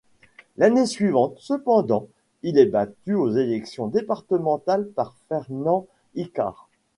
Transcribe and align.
L'année 0.57 0.87
suivante, 0.87 1.35
cependant, 1.37 2.07
il 2.41 2.57
est 2.57 2.65
battu 2.65 3.13
aux 3.13 3.29
élections 3.29 3.85
départementales 3.85 4.87
par 4.87 5.15
Fernand 5.29 5.85
Icart. 6.15 6.67